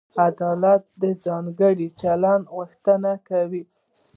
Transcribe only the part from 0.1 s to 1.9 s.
عدالت د ځانګړي